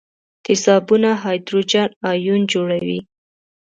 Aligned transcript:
تیزابونه 0.45 1.11
هایدروجن 1.23 1.89
ایون 2.09 2.41
جوړوي. 2.51 2.99